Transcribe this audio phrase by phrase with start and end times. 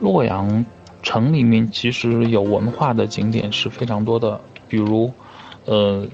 [0.00, 0.64] 洛阳
[1.02, 5.12] 城里面其实有文化的景点是非常多的，比如，
[5.66, 6.06] 呃，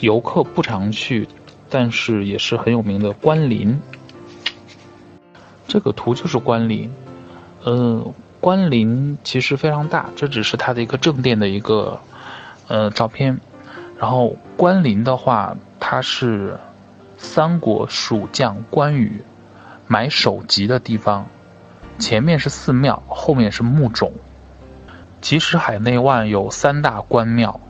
[0.00, 1.26] 游客不常去，
[1.70, 3.80] 但是也是很有名的关林。
[5.66, 6.90] 这个图就是关林，
[7.62, 12.00] 呃，关林其实非常大，这只是它的一个正殿的一个
[12.66, 13.38] 呃照片。
[13.98, 16.58] 然后关林的话，它是
[17.16, 19.22] 三国蜀将关羽
[19.86, 21.26] 买首级的地方。
[21.98, 24.12] 前面是寺庙，后面是墓冢。
[25.20, 27.60] 即使海内外有三大关庙，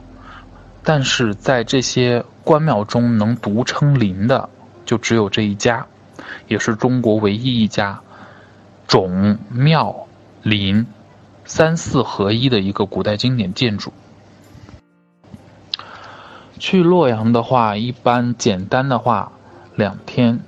[0.83, 4.49] 但是在这些关庙中能独称林的，
[4.85, 5.87] 就只有这一家，
[6.47, 8.01] 也是中国唯一一家
[8.87, 10.07] 冢庙
[10.43, 10.87] 林
[11.47, 13.93] 三寺合一的一个古代经典建筑。
[16.59, 19.33] 去洛阳的话，一般简单的话
[19.75, 20.41] 两天。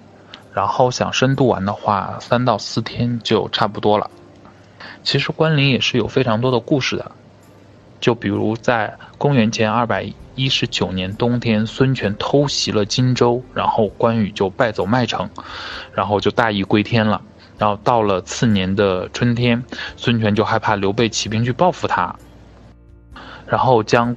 [0.53, 4.11] 然后想深度玩的话，三到四天就差不多了。
[5.03, 7.13] 其实关林也是有非常多的故事的，
[8.01, 15.29] 就比如在公元前二百一十九年冬天，孙权偷袭了荆州，然后关羽就败走麦城，
[15.95, 17.23] 然后就大义归天了。
[17.59, 19.63] 然后到了次年的春天，
[19.97, 22.17] 孙权就害怕刘备起兵去报复他，
[23.47, 24.17] 然后将，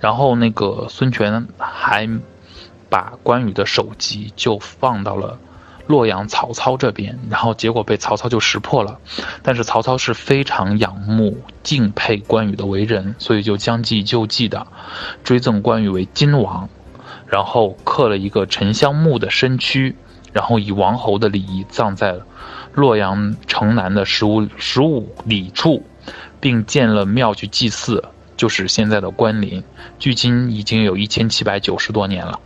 [0.00, 2.08] 然后那个孙权还
[2.88, 5.38] 把关羽的首级就放到了。
[5.88, 9.00] 洛阳曹操这边，然后结果被曹操就识破了，
[9.42, 14.66] 但是曹操是非常仰慕、敬佩关羽的为人，所以就将计就计的
[15.24, 16.68] 追赠关羽为金王，
[17.26, 19.96] 然后刻了一个沉香木的身躯，
[20.34, 22.16] 然后以王侯的礼仪葬在
[22.74, 25.82] 洛阳城南的十五十五里处，
[26.38, 28.04] 并建了庙去祭祀，
[28.36, 29.64] 就是现在的关林，
[29.98, 32.38] 距今已经有一千七百九十多年了。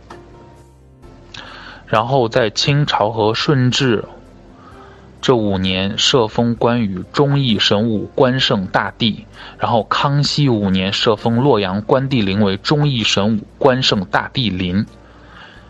[1.93, 4.05] 然后在清朝和顺治
[5.21, 9.27] 这五年设封关羽忠义神武关圣大帝，
[9.59, 14.87] 然后康熙五年设封洛阳关帝陵为忠义神武关圣大帝陵，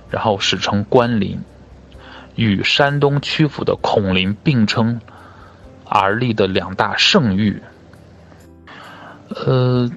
[0.10, 1.42] 然后史称关林，
[2.36, 5.02] 与山东曲阜的孔林并称
[5.84, 7.62] 而立的两大圣域。
[9.28, 9.92] 呃，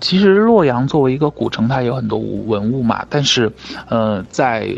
[0.00, 3.52] 其实洛阳作为一个古城，它有很多文物嘛，但是
[3.88, 4.76] 呃在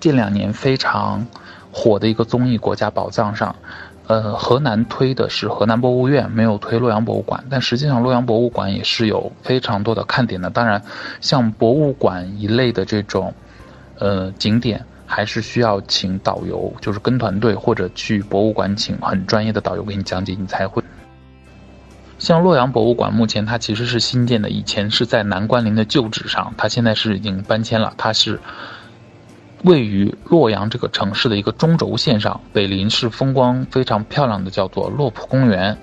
[0.00, 1.26] 近两年非常
[1.72, 3.54] 火的一个综艺《国家宝藏》上，
[4.06, 7.44] 呃，河南推的是河南博物院，没有推洛阳博物馆。
[7.50, 10.48] 但实际上，洛阳博物馆也是有非常多的看点的。
[10.48, 10.80] 当然，
[11.20, 13.34] 像博物馆一类的这种，
[13.98, 20.82] 呃，景点还是需要请导游，就是跟团队或者去博物馆请很专业的导游给你讲解，你才会。
[22.18, 28.38] 像洛阳博物馆，目前它其实是新建的，以前是在南关林的旧址上，它现在是已经搬迁了，它是。
[29.66, 35.76] 位于洛阳这个城市的一个中轴线上，北邻是风光非常漂亮的叫做洛浦公园，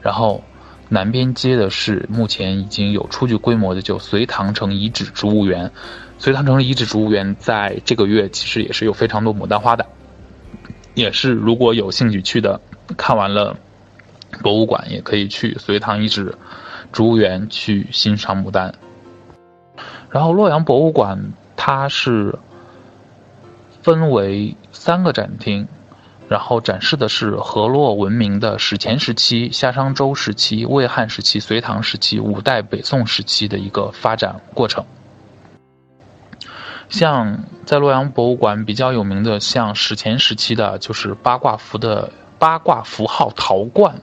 [0.00, 0.42] 然后
[0.88, 5.70] 南边接的是目前已经有初具规模的就隋唐城遗址植物园。
[6.16, 9.84] 隋唐城遗址植物园在这个月其实也是有非常多牡丹花的，
[10.94, 12.58] 也是如果有兴趣去的，
[12.96, 13.54] 看完了
[14.42, 16.34] 博物馆也可以去隋唐遗址
[16.94, 18.74] 植物园去欣赏牡丹。
[20.08, 22.34] 然后洛阳博物馆它是。
[23.82, 25.66] 分为三个展厅，
[26.28, 34.84] 然后展示的是河洛文明的史前时期、夏商周时期、魏汉时期、隋唐时期、五代北宋时期的一个发展过程。
[36.90, 44.00] 像在洛阳博物馆比较有名的，像史前时期的，就是八卦符的八卦符号陶罐，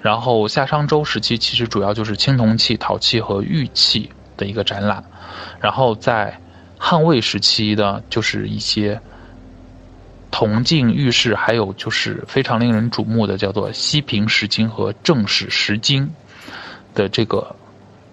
[0.00, 5.02] 然后夏商周时期其实主要就是青铜器、陶器和玉器的一个展览，
[5.60, 6.38] 然后在。
[6.84, 9.00] 汉魏时期的，就是一些
[10.32, 16.10] 铜镜玉饰，还有就是非常令人瞩目的，叫做西平石经和正史石经
[16.92, 17.54] 的这个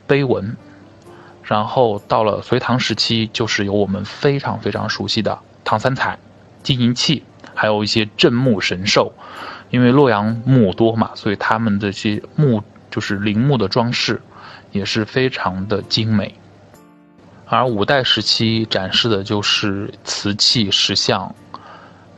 [0.06, 0.56] 碑文。
[1.44, 6.16] 然后到了隋唐时期，就是有我们非常非常熟悉的唐三彩、
[6.62, 7.24] 金银器，
[7.56, 9.12] 还有一些镇墓神兽。
[9.72, 14.21] 因为洛阳墓多嘛，所以他们这些墓就是陵墓的装饰
[14.71, 16.36] 也是非常的精美。
[17.51, 21.34] 而五代时期展示的就是瓷器石像，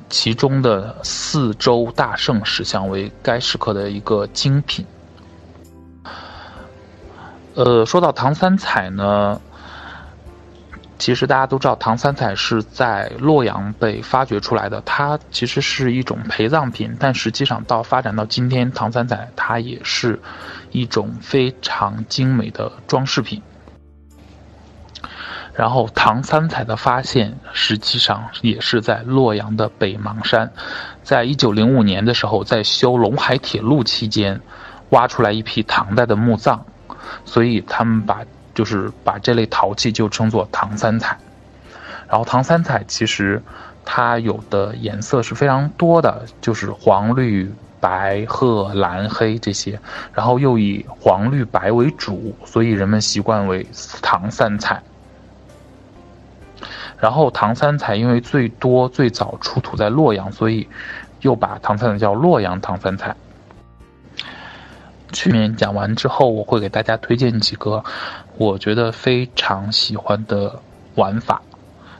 [0.09, 4.85] 其中的四周大圣石像为该时刻的一个精品。
[7.53, 9.39] 呃，说到唐三彩呢，
[10.99, 20.19] 其实大家都知道，唐三彩是在洛阳被发掘出来的，它其实是一种陪葬品，但实际上到发展到今天，唐三彩它也是
[20.71, 23.41] 一种非常精美的装饰品。
[25.61, 30.51] 然后唐三彩的发现实际上也是在洛阳的北邙山，
[31.03, 34.41] 在一九零五年的时候，在修陇海铁路期间，
[34.89, 36.61] 挖出来一批唐代的墓葬，
[37.25, 38.21] 所以他们把
[38.55, 41.15] 就是把这类陶器就称作唐三彩。
[42.09, 43.39] 然后唐三彩其实
[43.85, 47.53] 它有的颜色是非常多的，就是黄绿。
[47.79, 49.79] 白、褐、蓝、黑这些，
[50.13, 53.65] 然后又以黄、绿、白为主，所以人们习惯为
[54.03, 54.83] 唐三彩。
[57.01, 60.69] 然后唐三彩因为最多最早出土在洛阳，所以
[61.19, 63.13] 又把唐三彩叫洛阳唐三彩。
[65.11, 67.83] 去年讲完之后，我会给大家推荐几个
[68.37, 70.61] 我觉得非常喜欢的
[70.95, 71.41] 玩法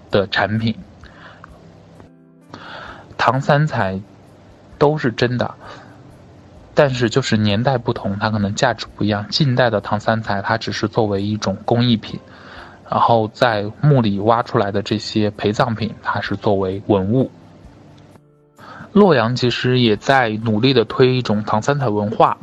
[0.10, 0.74] 的产品。
[3.18, 4.00] 唐三彩。
[4.82, 5.54] 都是真的，
[6.74, 9.28] 但是就是年代不同，它可能价值不一样。
[9.30, 12.20] 近代的唐三彩，它只是作为一种工艺品，
[12.92, 17.32] 然后在墓里挖出来的这些陪葬品，它是作为文物。
[18.92, 22.38] 洛阳其实也在努力的推一种唐三彩文化，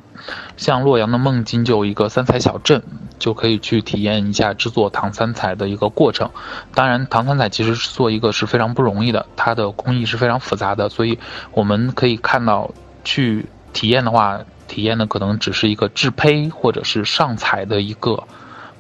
[0.57, 2.83] 像洛阳的孟津就有一个三彩小镇，
[3.19, 6.31] 就可以去体验一下制作唐三彩的一个过程。
[6.75, 11.19] 当然，唐三彩其实做一个是非常不容易的，它的工艺是非常复杂的，所以
[11.53, 12.71] 我们可以看到
[13.05, 18.25] 去体验的话，体验的可能只是一个制胚或者是上彩的一个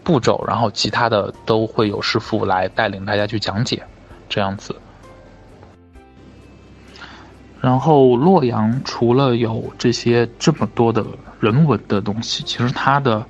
[0.08, 3.82] 步骤，然后其他的都会有师傅来带领大家去讲解，
[4.26, 4.74] 这样子。
[7.60, 11.04] 然后洛阳除了有这些这么多的
[11.40, 13.22] 人文的东西，其实它的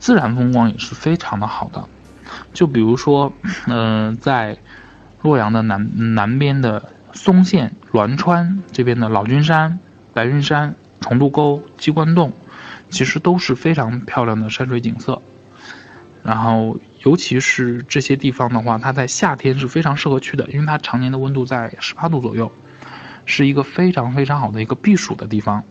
[0.00, 1.84] 自然风光也是非常的好的。
[2.52, 3.32] 就比如说，
[3.68, 4.58] 嗯，在
[5.20, 6.82] 洛阳的南南边的
[7.12, 9.78] 松县、栾川这边的老君山、
[10.12, 12.32] 白云山、重渡沟、鸡冠洞，
[12.90, 15.22] 其实都是非常漂亮的山水景色。
[16.22, 22.50] 然后，尤其是这些地方的话，它在夏天是非常适合去的，因为它常年的温度在十八度左右。
[23.24, 25.62] 是一个非常非常好的一个避暑的地方。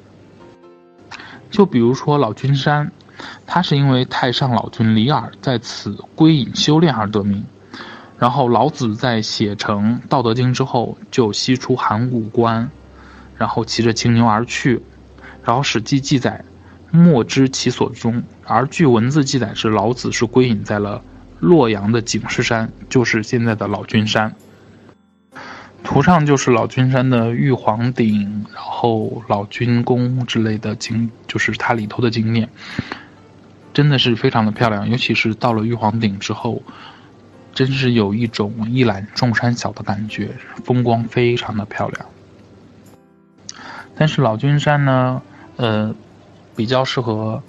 [1.49, 2.89] 就比如说老君山，
[3.45, 7.43] 它是因为太上老君李耳在此归隐修炼而得名。
[8.17, 12.71] 然后老子在写成《道德经》之后，就西出函谷关，
[13.35, 14.81] 然后骑着青牛而去。
[15.43, 16.45] 然后《史记》记载，
[16.91, 18.21] 莫知其所终。
[18.45, 21.01] 而据文字记载，是老子是归隐在了
[21.39, 24.35] 洛阳的景士山，就是现在的老君山。
[25.83, 32.47] 图上就是老君山的玉皇顶，然后老君宫之类的景，就是它里头的景点，
[33.73, 34.87] 真的是非常的漂亮。
[34.89, 36.61] 尤其是到了玉皇顶之后，
[37.53, 40.29] 真是有一种一览众山小的感觉，
[40.63, 42.05] 风光非常的漂亮。
[43.95, 45.21] 但是老君山呢，
[45.57, 45.95] 呃，
[46.55, 47.41] 比较适合。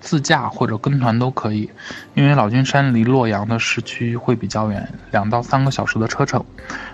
[0.00, 1.68] 自驾或者跟团都可以，
[2.14, 6.44] 因为老君山离洛阳的市区会比较远，两到三个小时的车程，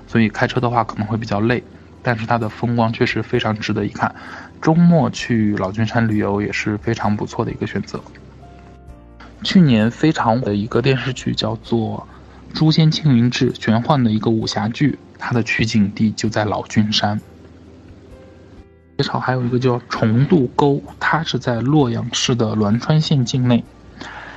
[0.07, 1.63] 所以开车的话可能会比较累。
[2.03, 4.15] 但是它的风光确实非常值得一看，
[4.63, 8.01] 周末去老君山旅游也是非常不错的一个选择。
[9.43, 12.07] 去年非常火的一个电视剧叫做
[12.59, 17.21] 《诛仙青云志》，玄幻的一个武侠剧，它的取景地就在老君山。
[19.01, 23.65] 介绍还有一个叫重渡沟，它是在洛阳市的栾川县境内。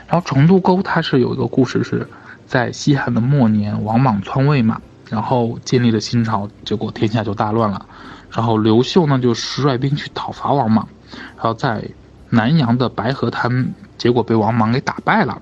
[0.08, 2.08] 然后重渡沟它是有一个故事，是
[2.48, 7.86] 在西汉的末年，王莽篡位嘛，然后建立了新朝，结果天下就大乱了。
[8.32, 10.88] 然后刘秀呢就率兵去讨伐王莽，
[11.36, 11.84] 然后在
[12.30, 15.42] 南阳的白河滩，结果被王莽给打败了。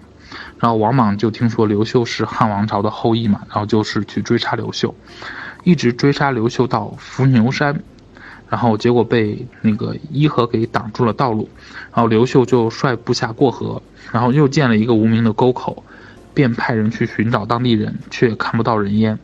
[0.58, 4.96] 然后王莽就听说刘秀是汉王朝的后裔嘛，然后就是去追杀刘秀，
[5.64, 7.84] 一直追杀刘秀到伏牛山。
[8.52, 11.48] 然后结果被那个伊河给挡住了道路，
[11.94, 13.82] 然后刘秀就率部下过河，
[14.12, 15.82] 然后又建了一个无名的沟口，
[16.34, 19.18] 便派人去寻找当地人，却看不到人烟。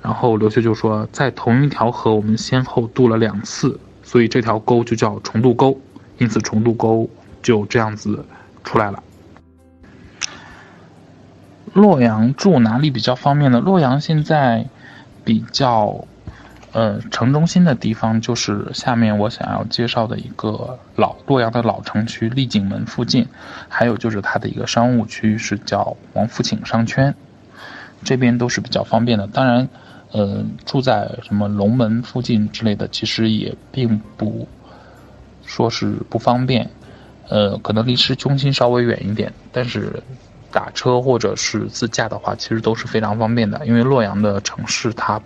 [0.00, 5.76] 然后刘秀就说，在同一条河，我们先后渡了两次，所以这条沟就叫重渡沟，
[6.18, 7.10] 因此重渡沟
[7.42, 8.24] 就这样子
[8.62, 9.02] 出来了。
[11.72, 13.58] 洛阳住哪里比较方便呢？
[13.58, 14.68] 洛阳现在
[15.24, 16.06] 比较。
[16.74, 23.28] 呃，城中心的地方就是下面我想要介绍的一个老洛阳的老城区丽景门附近，
[23.68, 27.14] 还有就是它的一个商务区是叫王府井商圈，
[28.02, 29.24] 这边都是比较方便的。
[29.28, 29.68] 当然，
[30.10, 34.48] 呃，住在什么龙门附近之类的，其实也并不
[35.46, 36.68] 说是不方便，
[37.28, 40.02] 呃，可能离市中心稍微远一点，但是
[40.50, 45.20] 打车或者是自驾的话，其实都是非常方便的，因为洛阳的城市它。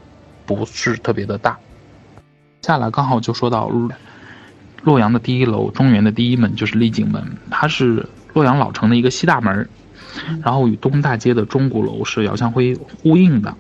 [0.49, 1.59] 不是特别的大，
[2.63, 3.71] 下来刚好就说到
[4.83, 9.69] 洛阳的第一楼，中原的第一门就是丽景门，它是洛阳老城的一个西大门。
[10.43, 13.55] 然后与东大街的钟鼓楼是遥相辉呼应的，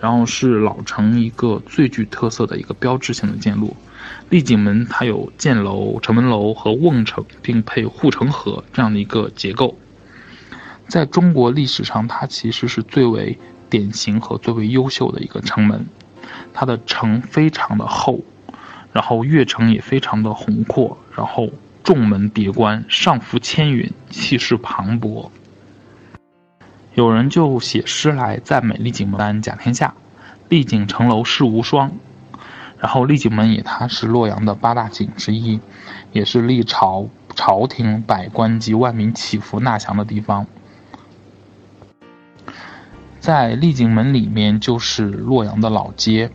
[0.00, 3.74] 然后是老城一个最具特色的一个标志性的建筑。
[4.28, 9.78] 丽景门它有箭楼、城门楼和瓮城，并配护城河这样的一个结构。
[10.88, 13.38] 在中国历史上，它其实是最为
[13.70, 15.86] 典型和最为优秀的一个城门。
[16.52, 18.20] 它的城非常的厚，
[18.92, 21.48] 然后越城也非常的宏阔，然后
[21.84, 25.28] 重门叠关，上浮千云，气势磅礴。
[26.94, 29.94] 有人就写诗来赞美丽景门甲天下，
[30.48, 31.92] 丽景城楼世无双。
[32.78, 35.60] 然后丽景门也它是洛阳的八大景之一，
[36.12, 40.46] 也是历朝朝廷百官及万民祈福纳祥的地方。
[43.26, 46.30] 在丽景门里面就是洛阳的老街，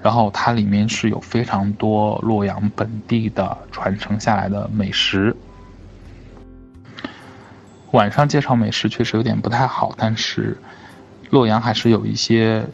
[0.00, 5.34] 然后它里面是有非常多洛阳本地的传承下来的美食。
[7.90, 10.56] 晚上介绍美食确实有点不太好，但是
[11.30, 12.64] 洛阳还是有一些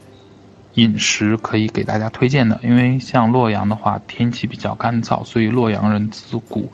[0.74, 2.60] 饮食可以给大家推荐的。
[2.62, 6.70] 因为像洛阳的话，天气比较干燥，所以洛阳人自古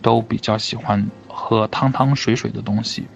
[0.00, 3.06] 都比较喜欢喝汤汤水水的东西，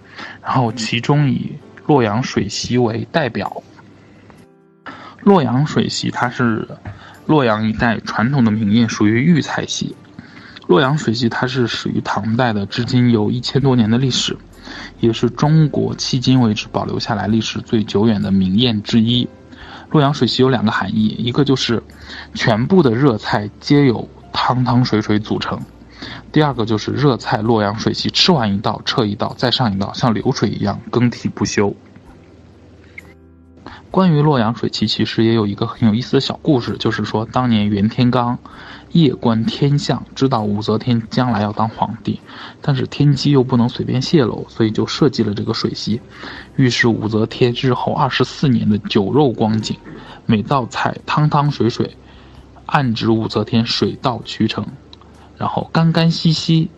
[0.43, 1.57] 然后其中以。
[1.87, 3.63] 洛阳水席为代表。
[5.23, 6.67] 洛阳水席它是
[7.27, 9.95] 洛阳一带传统的名宴，属于豫菜系。
[10.67, 14.37] 洛阳水席它是始于唐代的，至今有一千多年的历史，
[15.01, 19.29] 也是中国迄今为止保留下来历史最久远的名宴之一。
[19.91, 21.83] 洛阳水席有两个含义，一个就是
[22.35, 25.61] 全部的热菜皆由汤汤水水组成。
[26.31, 31.75] 第二个就是热菜洛阳水席，吃完一道撤一道，再上一道，像流水一样更替不休。
[33.91, 38.39] 关于洛阳水席，其实也有一个很有意思的小故事，就是说当年袁天罡
[38.93, 42.19] 夜观天象，知道武则天将来要当皇帝，
[42.63, 46.01] 但是天机又不能随便泄露，所以就设计了这个水席，
[46.57, 49.77] 预示武则天日后二十四年的酒肉光景。
[50.25, 51.95] 每道菜汤汤水水，
[52.65, 54.67] 暗指武则天水到渠成。
[55.43, 56.71] 然后干干兮兮，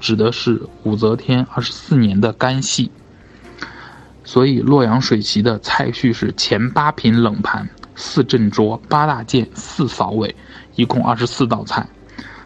[0.00, 2.90] 指的是武则天二十四年的干系。
[4.24, 10.34] 所以洛阳水席的菜序是前八品冷盘，四正桌，八大件，四扫尾，
[10.74, 11.86] 一共二十四道菜。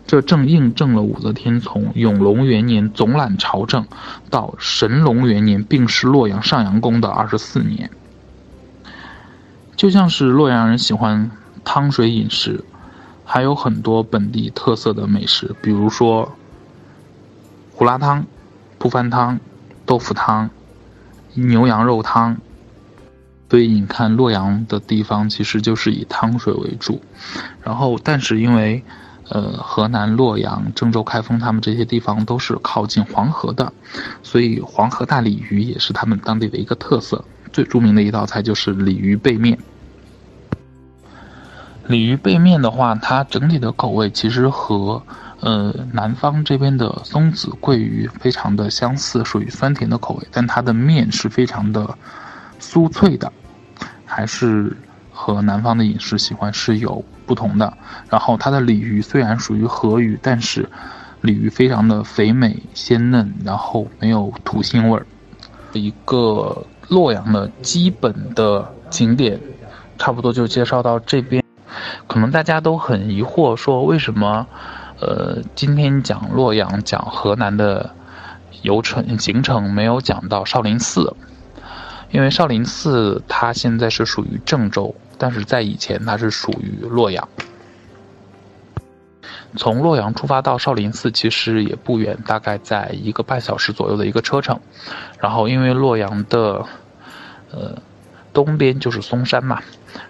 [0.06, 3.86] 这正印证了武则天从永隆元年总揽朝政
[4.28, 7.88] 到神龙元年病逝洛阳上阳宫的二十四年。
[9.74, 11.30] 就像是洛阳人喜欢
[11.64, 12.62] 汤水饮食。
[13.24, 16.32] 还有很多本地特色的美食，比如说
[17.72, 18.26] 胡辣汤、
[18.78, 19.38] 扑饭汤、
[19.86, 20.50] 豆腐汤、
[21.34, 22.36] 牛羊肉汤。
[23.50, 27.02] 所以你看，洛阳的地方其实就是以汤水为主。
[27.62, 28.82] 然后，但是因为，
[29.28, 33.70] 呃，河南洛阳、郑州、开封他们这些地方都是靠近黄河的，
[34.22, 37.22] 所以黄河大鲤鱼也是他们当地的一个特色。
[37.52, 39.58] 最著名的一道菜就是鲤鱼背面。
[41.88, 45.02] 鲤鱼背面的话，它整体的口味其实和，
[45.40, 51.98] 呃，南方这边的松子桂鱼非常的相似，属于酸甜的口味，但它的面是非常的
[52.60, 53.32] 酥脆的，
[54.04, 54.76] 还是
[55.10, 57.76] 和南方的饮食习惯是有不同的。
[58.08, 60.68] 然后它的鲤鱼虽然属于河鱼，但是
[61.20, 65.04] 鲤鱼非常的肥美鲜嫩，然后没有土腥味儿。
[65.72, 69.40] 一个洛阳的基本的景点，
[69.98, 71.41] 差不多就介绍到这边。
[72.06, 74.46] 可能大家都很疑惑，说为什么，
[75.00, 77.90] 呃，今天讲洛阳、讲河南的
[78.62, 81.14] 游程行程没有讲到少林寺？
[82.10, 87.28] 因为少林寺它现在是属于郑州，但是在以前它是属于洛阳。
[89.56, 94.58] 从洛阳出发到少林寺其实也不远，大概在一个半小时左右的一个车程。
[95.18, 96.64] 然后因为洛阳的，
[97.50, 97.76] 呃。
[98.34, 99.60] 东边就是嵩山嘛，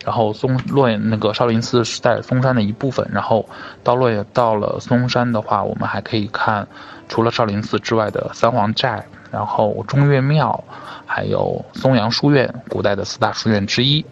[0.05, 3.49] 然后嵩洛阳那个少林寺是在嵩山的一部分，然后
[3.85, 6.67] 到洛阳到了嵩山的话，我们还可以看
[7.09, 10.65] 除了少林寺之外的三皇寨，然后中岳庙，
[11.07, 14.05] 还有松阳书院，古代的四大书院之一。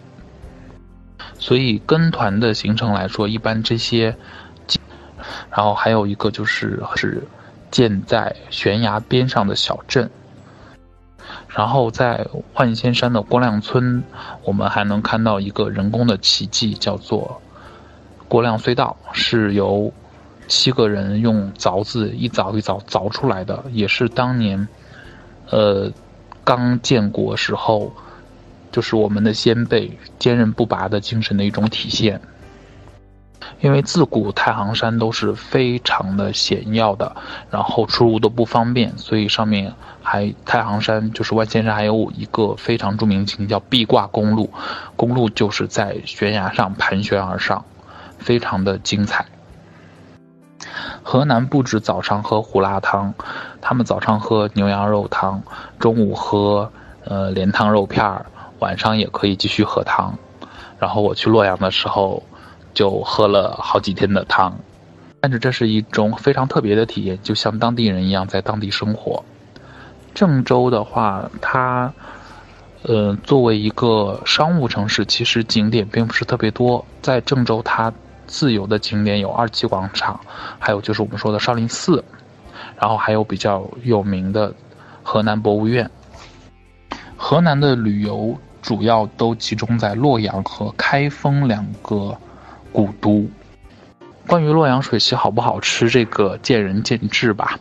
[1.37, 4.15] 所以跟团的行程来说，一般这些，
[5.49, 7.23] 然后还有一个就是是
[7.69, 10.09] 建在悬崖边上的小镇。
[11.53, 14.01] 然后在万仙山的郭亮村，
[14.43, 17.41] 我们还能看到一个人工的奇迹，叫做
[18.27, 19.91] 郭亮隧道，是由
[20.47, 24.65] 七个人用凿子一凿一凿凿出来的，也是当年，
[25.49, 25.91] 呃，
[26.45, 27.91] 刚建国时候，
[28.71, 32.21] 就是我们的先辈坚韧不拔的精神的一种体现。
[33.59, 37.15] 因为自古太行山都是非常的险要的，
[37.49, 44.51] 然后出入都不方便，所以上面还太行山就是万仙山还有一个非常著名的景点叫壁挂公路，
[44.95, 47.63] 公路就是在悬崖上盘旋而上，
[48.19, 49.25] 非常的精彩。
[51.03, 53.13] 河南不止早上喝胡辣汤，
[53.61, 55.41] 他们早上喝牛羊肉汤，
[55.79, 56.71] 中午喝
[57.05, 58.25] 呃莲汤肉片儿，
[58.59, 60.15] 晚上也可以继续喝汤。
[60.79, 62.23] 然后我去洛阳的时候。
[62.73, 64.57] 就喝了好几天的汤，
[65.19, 69.23] 但是这是一种非常特别的体验，就像当地人一样在当地生活。
[70.13, 71.93] 郑州的话，它，
[72.83, 76.83] 呃，作为一个商务城市，其实景点并不是特别多。
[77.01, 77.91] 在郑州，它
[78.25, 80.19] 自由的景点有二七广场，
[80.59, 82.03] 还有就是我们说的少林寺，
[82.79, 84.53] 然后还有比较有名的
[85.03, 85.89] 河南博物院。
[87.15, 92.17] 河南的旅游主要都集中在洛阳和开封两个。
[92.71, 93.29] 古都，
[94.27, 97.59] 关于洛阳水席好不好吃，这个见仁见智吧。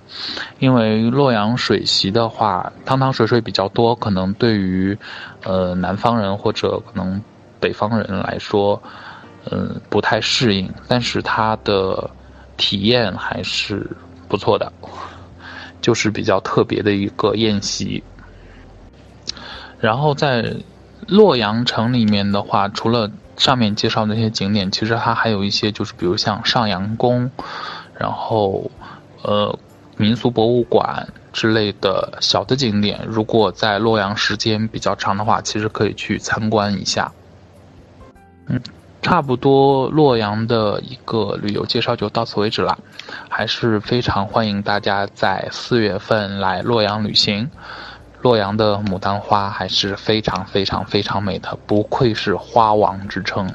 [0.59, 4.97] 因为洛阳水席的话，汤汤水水比较多，可能对于
[5.43, 7.21] 呃南方人或者可能
[7.59, 8.81] 北方人来说，
[9.50, 10.73] 嗯不太适应。
[10.87, 12.09] 但是它的
[12.57, 13.90] 体验还是
[14.29, 14.73] 不错的，
[15.81, 18.02] 就是比较特别的一个宴席。
[19.81, 20.55] 然后在
[21.09, 27.30] 洛阳城里面的话，除了上面介绍那些景点，其实它还有一些，就是比如像上阳宫，
[27.99, 28.70] 然后，
[29.23, 29.59] 呃，
[29.97, 33.00] 民俗博物馆之类的小的景点。
[33.09, 37.11] 如果在洛阳时间比较长的话，其实可以去参观一下。
[38.47, 38.61] 嗯，
[39.00, 42.78] 差不多洛阳的一个旅游介绍就到此为止了，
[43.30, 47.50] 还是非常欢迎大家在四月份来洛阳旅行。
[48.23, 53.49] 洛阳的牡丹花还是非常非常非常美的，不愧是花王之称。